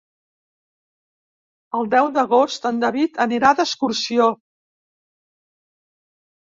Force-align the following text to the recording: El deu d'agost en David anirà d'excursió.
El 1.81 1.91
deu 1.91 2.09
d'agost 2.17 2.67
en 2.71 2.81
David 2.85 3.23
anirà 3.27 3.55
d'excursió. 3.61 4.31